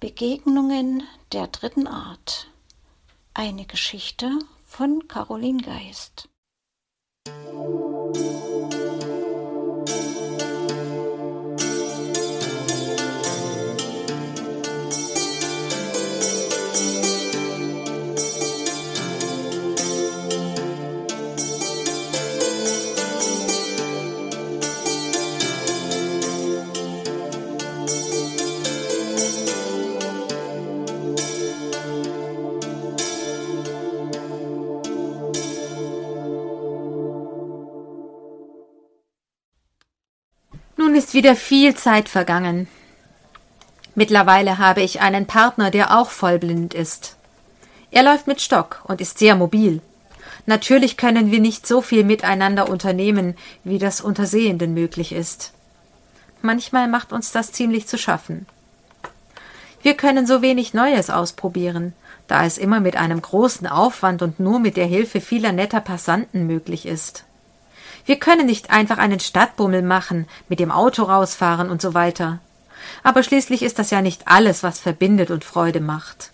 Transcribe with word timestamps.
Begegnungen 0.00 1.02
der 1.32 1.48
dritten 1.48 1.88
Art. 1.88 2.46
Eine 3.34 3.66
Geschichte 3.66 4.30
von 4.64 5.08
Caroline 5.08 5.60
Geist. 5.60 6.28
Ist 41.08 41.14
wieder 41.14 41.36
viel 41.36 41.74
Zeit 41.74 42.06
vergangen. 42.06 42.68
Mittlerweile 43.94 44.58
habe 44.58 44.82
ich 44.82 45.00
einen 45.00 45.24
Partner, 45.24 45.70
der 45.70 45.98
auch 45.98 46.10
vollblind 46.10 46.74
ist. 46.74 47.16
Er 47.90 48.02
läuft 48.02 48.26
mit 48.26 48.42
Stock 48.42 48.82
und 48.84 49.00
ist 49.00 49.18
sehr 49.18 49.34
mobil. 49.34 49.80
Natürlich 50.44 50.98
können 50.98 51.30
wir 51.30 51.40
nicht 51.40 51.66
so 51.66 51.80
viel 51.80 52.04
miteinander 52.04 52.68
unternehmen, 52.68 53.38
wie 53.64 53.78
das 53.78 54.02
unter 54.02 54.26
Sehenden 54.26 54.74
möglich 54.74 55.12
ist. 55.12 55.54
Manchmal 56.42 56.88
macht 56.88 57.14
uns 57.14 57.32
das 57.32 57.52
ziemlich 57.52 57.88
zu 57.88 57.96
schaffen. 57.96 58.44
Wir 59.80 59.94
können 59.94 60.26
so 60.26 60.42
wenig 60.42 60.74
Neues 60.74 61.08
ausprobieren, 61.08 61.94
da 62.26 62.44
es 62.44 62.58
immer 62.58 62.80
mit 62.80 62.98
einem 62.98 63.22
großen 63.22 63.66
Aufwand 63.66 64.20
und 64.20 64.40
nur 64.40 64.58
mit 64.58 64.76
der 64.76 64.84
Hilfe 64.84 65.22
vieler 65.22 65.52
netter 65.52 65.80
Passanten 65.80 66.46
möglich 66.46 66.84
ist. 66.84 67.24
Wir 68.08 68.18
können 68.18 68.46
nicht 68.46 68.70
einfach 68.70 68.96
einen 68.96 69.20
Stadtbummel 69.20 69.82
machen, 69.82 70.26
mit 70.48 70.60
dem 70.60 70.70
Auto 70.70 71.02
rausfahren 71.02 71.68
und 71.68 71.82
so 71.82 71.92
weiter. 71.92 72.38
Aber 73.02 73.22
schließlich 73.22 73.62
ist 73.62 73.78
das 73.78 73.90
ja 73.90 74.00
nicht 74.00 74.28
alles, 74.28 74.62
was 74.62 74.80
verbindet 74.80 75.30
und 75.30 75.44
Freude 75.44 75.82
macht. 75.82 76.30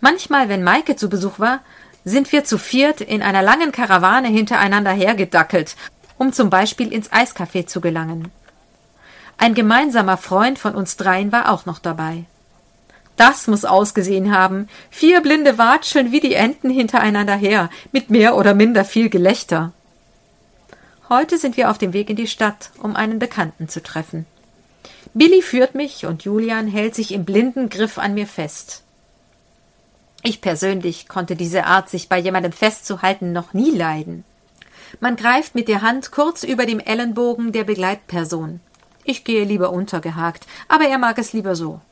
Manchmal, 0.00 0.48
wenn 0.48 0.64
Maike 0.64 0.96
zu 0.96 1.10
Besuch 1.10 1.38
war, 1.38 1.60
sind 2.06 2.32
wir 2.32 2.44
zu 2.44 2.56
viert 2.56 3.02
in 3.02 3.20
einer 3.20 3.42
langen 3.42 3.70
Karawane 3.70 4.28
hintereinander 4.28 4.92
hergedackelt, 4.92 5.76
um 6.16 6.32
zum 6.32 6.48
Beispiel 6.48 6.90
ins 6.90 7.12
Eiscafé 7.12 7.66
zu 7.66 7.82
gelangen. 7.82 8.30
Ein 9.36 9.52
gemeinsamer 9.52 10.16
Freund 10.16 10.58
von 10.58 10.74
uns 10.74 10.96
dreien 10.96 11.32
war 11.32 11.52
auch 11.52 11.66
noch 11.66 11.80
dabei. 11.80 12.24
Das 13.16 13.46
muss 13.46 13.66
ausgesehen 13.66 14.34
haben. 14.34 14.70
Vier 14.88 15.20
blinde 15.20 15.58
Watscheln 15.58 16.12
wie 16.12 16.20
die 16.20 16.32
Enten 16.32 16.70
hintereinander 16.70 17.36
her, 17.36 17.68
mit 17.92 18.08
mehr 18.08 18.36
oder 18.36 18.54
minder 18.54 18.86
viel 18.86 19.10
Gelächter. 19.10 19.74
Heute 21.10 21.36
sind 21.36 21.58
wir 21.58 21.70
auf 21.70 21.76
dem 21.76 21.92
Weg 21.92 22.08
in 22.08 22.16
die 22.16 22.26
Stadt, 22.26 22.70
um 22.82 22.96
einen 22.96 23.18
Bekannten 23.18 23.68
zu 23.68 23.82
treffen. 23.82 24.24
Billy 25.12 25.42
führt 25.42 25.74
mich 25.74 26.06
und 26.06 26.24
Julian 26.24 26.66
hält 26.66 26.94
sich 26.94 27.12
im 27.12 27.24
blinden 27.24 27.68
Griff 27.68 27.98
an 27.98 28.14
mir 28.14 28.26
fest. 28.26 28.82
Ich 30.22 30.40
persönlich 30.40 31.06
konnte 31.06 31.36
diese 31.36 31.66
Art, 31.66 31.90
sich 31.90 32.08
bei 32.08 32.18
jemandem 32.18 32.52
festzuhalten, 32.52 33.32
noch 33.32 33.52
nie 33.52 33.70
leiden. 33.70 34.24
Man 35.00 35.16
greift 35.16 35.54
mit 35.54 35.68
der 35.68 35.82
Hand 35.82 36.10
kurz 36.10 36.42
über 36.42 36.64
dem 36.64 36.80
Ellenbogen 36.80 37.52
der 37.52 37.64
Begleitperson. 37.64 38.60
Ich 39.04 39.24
gehe 39.24 39.44
lieber 39.44 39.70
untergehakt, 39.70 40.46
aber 40.68 40.86
er 40.86 40.96
mag 40.96 41.18
es 41.18 41.34
lieber 41.34 41.54
so. 41.54 41.82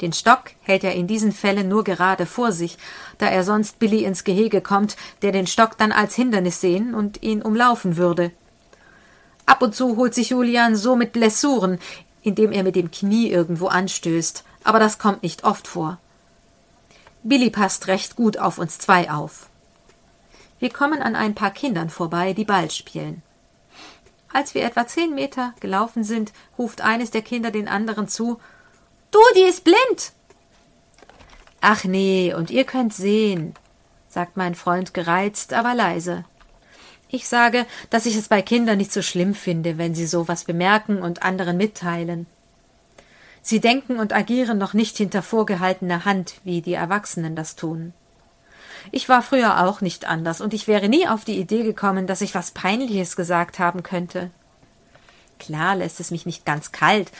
Den 0.00 0.12
Stock 0.12 0.52
hält 0.62 0.82
er 0.84 0.94
in 0.94 1.06
diesen 1.06 1.32
Fällen 1.32 1.68
nur 1.68 1.84
gerade 1.84 2.24
vor 2.24 2.52
sich, 2.52 2.78
da 3.18 3.26
er 3.26 3.44
sonst 3.44 3.78
Billy 3.78 4.04
ins 4.04 4.24
Gehege 4.24 4.60
kommt, 4.60 4.96
der 5.22 5.32
den 5.32 5.46
Stock 5.46 5.76
dann 5.76 5.92
als 5.92 6.14
Hindernis 6.14 6.60
sehen 6.60 6.94
und 6.94 7.22
ihn 7.22 7.42
umlaufen 7.42 7.96
würde. 7.96 8.30
Ab 9.44 9.62
und 9.62 9.74
zu 9.74 9.96
holt 9.96 10.14
sich 10.14 10.30
Julian 10.30 10.76
so 10.76 10.96
mit 10.96 11.12
Blessuren, 11.12 11.78
indem 12.22 12.52
er 12.52 12.62
mit 12.62 12.76
dem 12.76 12.90
Knie 12.90 13.30
irgendwo 13.30 13.66
anstößt, 13.66 14.44
aber 14.64 14.78
das 14.78 14.98
kommt 14.98 15.22
nicht 15.22 15.44
oft 15.44 15.66
vor. 15.66 15.98
Billy 17.22 17.50
passt 17.50 17.86
recht 17.86 18.16
gut 18.16 18.38
auf 18.38 18.58
uns 18.58 18.78
zwei 18.78 19.10
auf. 19.10 19.48
Wir 20.58 20.70
kommen 20.70 21.02
an 21.02 21.16
ein 21.16 21.34
paar 21.34 21.50
Kindern 21.50 21.90
vorbei, 21.90 22.32
die 22.32 22.44
Ball 22.44 22.70
spielen. 22.70 23.22
Als 24.32 24.54
wir 24.54 24.62
etwa 24.62 24.86
zehn 24.86 25.14
Meter 25.14 25.54
gelaufen 25.60 26.04
sind, 26.04 26.32
ruft 26.56 26.80
eines 26.80 27.10
der 27.10 27.22
Kinder 27.22 27.50
den 27.50 27.68
anderen 27.68 28.08
zu 28.08 28.38
Du, 29.10 29.18
die 29.36 29.48
ist 29.48 29.64
blind. 29.64 30.12
Ach 31.60 31.84
nee, 31.84 32.32
und 32.32 32.50
ihr 32.50 32.64
könnt 32.64 32.94
sehen, 32.94 33.54
sagt 34.08 34.36
mein 34.36 34.54
Freund 34.54 34.94
gereizt, 34.94 35.52
aber 35.52 35.74
leise. 35.74 36.24
Ich 37.08 37.28
sage, 37.28 37.66
dass 37.90 38.06
ich 38.06 38.16
es 38.16 38.28
bei 38.28 38.40
Kindern 38.40 38.78
nicht 38.78 38.92
so 38.92 39.02
schlimm 39.02 39.34
finde, 39.34 39.78
wenn 39.78 39.94
sie 39.94 40.06
sowas 40.06 40.44
bemerken 40.44 41.02
und 41.02 41.22
anderen 41.22 41.56
mitteilen. 41.56 42.26
Sie 43.42 43.60
denken 43.60 43.98
und 43.98 44.12
agieren 44.12 44.58
noch 44.58 44.74
nicht 44.74 44.96
hinter 44.96 45.22
vorgehaltener 45.22 46.04
Hand, 46.04 46.34
wie 46.44 46.62
die 46.62 46.74
Erwachsenen 46.74 47.34
das 47.34 47.56
tun. 47.56 47.92
Ich 48.92 49.08
war 49.08 49.22
früher 49.22 49.66
auch 49.66 49.80
nicht 49.80 50.06
anders, 50.06 50.40
und 50.40 50.54
ich 50.54 50.68
wäre 50.68 50.88
nie 50.88 51.08
auf 51.08 51.24
die 51.24 51.38
Idee 51.38 51.64
gekommen, 51.64 52.06
dass 52.06 52.20
ich 52.20 52.34
was 52.34 52.52
Peinliches 52.52 53.16
gesagt 53.16 53.58
haben 53.58 53.82
könnte. 53.82 54.30
Klar 55.38 55.76
lässt 55.76 56.00
es 56.00 56.10
mich 56.10 56.26
nicht 56.26 56.44
ganz 56.44 56.70
kalt, 56.70 57.10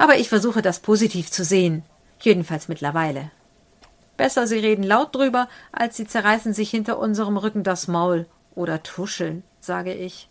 aber 0.00 0.16
ich 0.16 0.30
versuche 0.30 0.62
das 0.62 0.80
positiv 0.80 1.30
zu 1.30 1.44
sehen, 1.44 1.82
jedenfalls 2.20 2.68
mittlerweile. 2.68 3.30
Besser, 4.16 4.46
sie 4.46 4.58
reden 4.58 4.82
laut 4.82 5.14
drüber, 5.14 5.46
als 5.72 5.94
sie 5.98 6.06
zerreißen 6.06 6.54
sich 6.54 6.70
hinter 6.70 6.98
unserem 6.98 7.36
Rücken 7.36 7.64
das 7.64 7.86
Maul 7.86 8.24
oder 8.54 8.82
tuscheln, 8.82 9.42
sage 9.60 9.92
ich. 9.92 10.30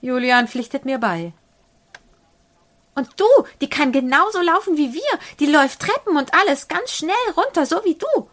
Julian 0.00 0.48
pflichtet 0.48 0.86
mir 0.86 0.96
bei. 0.96 1.34
Und 2.94 3.08
du, 3.20 3.26
die 3.60 3.68
kann 3.68 3.92
genauso 3.92 4.40
laufen 4.40 4.78
wie 4.78 4.94
wir, 4.94 5.18
die 5.38 5.52
läuft 5.52 5.80
Treppen 5.80 6.16
und 6.16 6.32
alles 6.32 6.66
ganz 6.68 6.92
schnell 6.92 7.14
runter, 7.36 7.66
so 7.66 7.84
wie 7.84 7.96
du. 7.96 8.30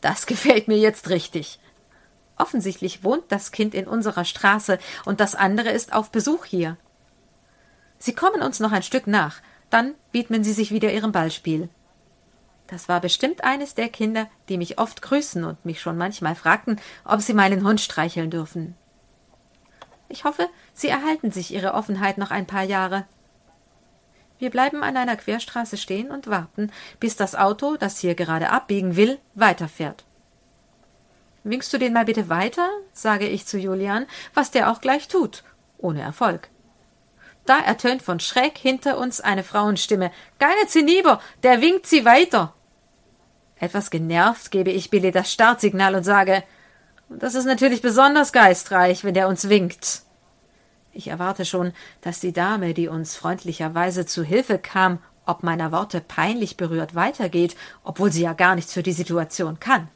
Das 0.00 0.24
gefällt 0.26 0.68
mir 0.68 0.78
jetzt 0.78 1.10
richtig. 1.10 1.60
Offensichtlich 2.38 3.04
wohnt 3.04 3.24
das 3.28 3.52
Kind 3.52 3.74
in 3.74 3.88
unserer 3.88 4.24
Straße 4.24 4.78
und 5.04 5.20
das 5.20 5.34
andere 5.34 5.68
ist 5.68 5.92
auf 5.92 6.10
Besuch 6.10 6.46
hier. 6.46 6.78
Sie 7.98 8.14
kommen 8.14 8.42
uns 8.42 8.60
noch 8.60 8.72
ein 8.72 8.82
Stück 8.82 9.06
nach, 9.06 9.40
dann 9.70 9.94
widmen 10.12 10.44
sie 10.44 10.52
sich 10.52 10.70
wieder 10.70 10.92
ihrem 10.92 11.12
Ballspiel. 11.12 11.68
Das 12.68 12.88
war 12.88 13.00
bestimmt 13.00 13.44
eines 13.44 13.74
der 13.74 13.88
Kinder, 13.88 14.28
die 14.48 14.58
mich 14.58 14.78
oft 14.78 15.02
grüßen 15.02 15.42
und 15.44 15.64
mich 15.64 15.80
schon 15.80 15.96
manchmal 15.96 16.34
fragten, 16.34 16.78
ob 17.04 17.22
sie 17.22 17.34
meinen 17.34 17.66
Hund 17.66 17.80
streicheln 17.80 18.30
dürfen. 18.30 18.76
Ich 20.08 20.24
hoffe, 20.24 20.48
sie 20.74 20.88
erhalten 20.88 21.32
sich 21.32 21.52
ihre 21.52 21.74
Offenheit 21.74 22.18
noch 22.18 22.30
ein 22.30 22.46
paar 22.46 22.62
Jahre. 22.62 23.06
Wir 24.38 24.50
bleiben 24.50 24.82
an 24.82 24.96
einer 24.96 25.16
Querstraße 25.16 25.76
stehen 25.76 26.10
und 26.10 26.28
warten, 26.28 26.70
bis 27.00 27.16
das 27.16 27.34
Auto, 27.34 27.76
das 27.76 27.98
hier 27.98 28.14
gerade 28.14 28.50
abbiegen 28.50 28.96
will, 28.96 29.18
weiterfährt. 29.34 30.04
Winkst 31.44 31.72
du 31.72 31.78
den 31.78 31.92
mal 31.92 32.04
bitte 32.04 32.28
weiter? 32.28 32.68
sage 32.92 33.26
ich 33.26 33.46
zu 33.46 33.58
Julian, 33.58 34.06
was 34.34 34.50
der 34.50 34.70
auch 34.70 34.80
gleich 34.80 35.08
tut, 35.08 35.42
ohne 35.78 36.02
Erfolg. 36.02 36.50
Da 37.48 37.60
ertönt 37.60 38.02
von 38.02 38.20
schräg 38.20 38.58
hinter 38.58 38.98
uns 38.98 39.22
eine 39.22 39.42
Frauenstimme. 39.42 40.10
Keine 40.38 40.66
Zinniber, 40.66 41.18
der 41.42 41.62
winkt 41.62 41.86
sie 41.86 42.04
weiter. 42.04 42.52
Etwas 43.58 43.90
genervt 43.90 44.50
gebe 44.50 44.70
ich 44.70 44.90
Billy 44.90 45.12
das 45.12 45.32
Startsignal 45.32 45.94
und 45.94 46.04
sage, 46.04 46.44
das 47.08 47.34
ist 47.34 47.46
natürlich 47.46 47.80
besonders 47.80 48.32
geistreich, 48.32 49.02
wenn 49.02 49.14
der 49.14 49.28
uns 49.28 49.48
winkt. 49.48 50.02
Ich 50.92 51.08
erwarte 51.08 51.46
schon, 51.46 51.72
dass 52.02 52.20
die 52.20 52.34
Dame, 52.34 52.74
die 52.74 52.88
uns 52.88 53.16
freundlicherweise 53.16 54.04
zu 54.04 54.22
Hilfe 54.22 54.58
kam, 54.58 54.98
ob 55.24 55.42
meiner 55.42 55.72
Worte 55.72 56.02
peinlich 56.02 56.58
berührt 56.58 56.94
weitergeht, 56.94 57.56
obwohl 57.82 58.12
sie 58.12 58.24
ja 58.24 58.34
gar 58.34 58.56
nichts 58.56 58.74
für 58.74 58.82
die 58.82 58.92
Situation 58.92 59.58
kann. 59.58 59.88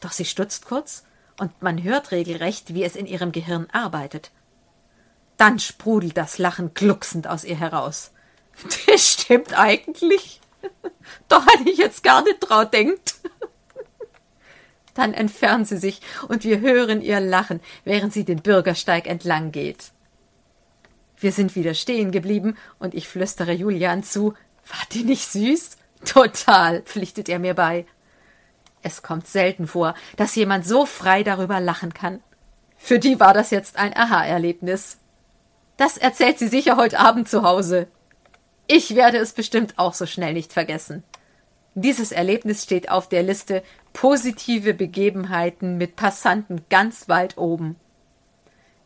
Doch 0.00 0.12
sie 0.12 0.26
stutzt 0.26 0.66
kurz, 0.66 1.02
und 1.40 1.60
man 1.60 1.82
hört 1.82 2.12
regelrecht, 2.12 2.72
wie 2.72 2.84
es 2.84 2.94
in 2.94 3.06
ihrem 3.06 3.32
Gehirn 3.32 3.66
arbeitet. 3.72 4.30
Dann 5.42 5.58
sprudelt 5.58 6.16
das 6.16 6.38
Lachen 6.38 6.72
glucksend 6.72 7.26
aus 7.26 7.42
ihr 7.42 7.56
heraus. 7.56 8.12
Das 8.86 9.14
stimmt 9.14 9.58
eigentlich. 9.58 10.40
Da 11.26 11.44
hätte 11.44 11.68
ich 11.68 11.78
jetzt 11.78 12.04
gar 12.04 12.22
nicht 12.22 12.38
drauf 12.38 12.70
denkt. 12.70 13.16
Dann 14.94 15.12
entfernt 15.12 15.66
sie 15.66 15.78
sich 15.78 16.00
und 16.28 16.44
wir 16.44 16.60
hören 16.60 17.02
ihr 17.02 17.18
Lachen, 17.18 17.58
während 17.82 18.12
sie 18.12 18.24
den 18.24 18.40
Bürgersteig 18.40 19.08
entlang 19.08 19.50
geht. 19.50 19.90
Wir 21.18 21.32
sind 21.32 21.56
wieder 21.56 21.74
stehen 21.74 22.12
geblieben 22.12 22.56
und 22.78 22.94
ich 22.94 23.08
flüstere 23.08 23.52
Julian 23.52 24.04
zu. 24.04 24.34
War 24.68 24.86
die 24.92 25.02
nicht 25.02 25.28
süß? 25.28 25.70
Total, 26.04 26.82
pflichtet 26.82 27.28
er 27.28 27.40
mir 27.40 27.54
bei. 27.54 27.84
Es 28.82 29.02
kommt 29.02 29.26
selten 29.26 29.66
vor, 29.66 29.96
dass 30.16 30.36
jemand 30.36 30.68
so 30.68 30.86
frei 30.86 31.24
darüber 31.24 31.58
lachen 31.58 31.92
kann. 31.92 32.20
Für 32.76 33.00
die 33.00 33.18
war 33.18 33.34
das 33.34 33.50
jetzt 33.50 33.76
ein 33.76 33.96
Aha-Erlebnis. 33.96 34.98
Das 35.76 35.96
erzählt 35.96 36.38
sie 36.38 36.48
sicher 36.48 36.76
heute 36.76 36.98
Abend 36.98 37.28
zu 37.28 37.42
Hause. 37.42 37.88
Ich 38.66 38.94
werde 38.94 39.18
es 39.18 39.32
bestimmt 39.32 39.74
auch 39.78 39.94
so 39.94 40.06
schnell 40.06 40.34
nicht 40.34 40.52
vergessen. 40.52 41.02
Dieses 41.74 42.12
Erlebnis 42.12 42.62
steht 42.62 42.90
auf 42.90 43.08
der 43.08 43.22
Liste 43.22 43.62
positive 43.92 44.74
Begebenheiten 44.74 45.78
mit 45.78 45.96
Passanten 45.96 46.62
ganz 46.68 47.08
weit 47.08 47.38
oben. 47.38 47.76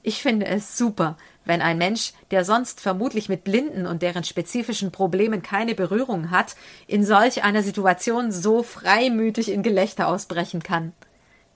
Ich 0.03 0.23
finde 0.23 0.47
es 0.47 0.79
super, 0.79 1.17
wenn 1.45 1.63
ein 1.63 1.79
Mensch, 1.79 2.13
der 2.31 2.45
sonst 2.45 2.81
vermutlich 2.81 3.29
mit 3.29 3.43
Blinden 3.43 3.87
und 3.87 4.03
deren 4.03 4.23
spezifischen 4.23 4.93
Problemen 4.93 5.43
keine 5.43 5.75
Berührung 5.75 6.31
hat, 6.31 6.55
in 6.87 7.05
solch 7.05 7.43
einer 7.43 7.65
Situation 7.65 8.31
so 8.31 8.63
freimütig 8.63 9.51
in 9.51 9.65
Gelächter 9.65 10.07
ausbrechen 10.07 10.63
kann. 10.63 10.93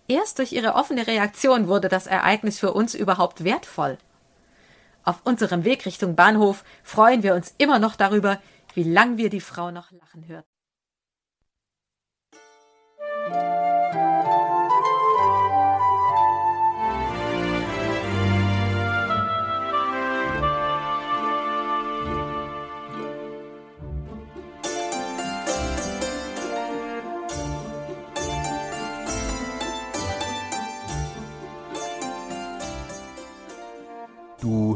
Erst 0.09 0.41
durch 0.41 0.53
ihre 0.53 0.75
offene 0.75 1.07
Reaktion 1.07 1.69
wurde 1.69 1.89
das 1.89 2.09
Ereignis 2.09 2.59
für 2.59 2.73
uns 2.73 2.97
überhaupt 2.97 3.45
wertvoll. 3.45 3.99
Auf 5.03 5.21
unserem 5.25 5.65
Weg 5.65 5.87
Richtung 5.87 6.15
Bahnhof 6.15 6.65
freuen 6.83 7.23
wir 7.23 7.35
uns 7.35 7.55
immer 7.59 7.79
noch 7.79 7.97
darüber, 7.97 8.41
wie 8.75 8.85
lang 8.85 9.17
wir 9.17 9.31
die 9.31 9.41
Frau 9.41 9.71
noch 9.71 9.91
lachen 9.91 10.27
hörten. 10.29 10.60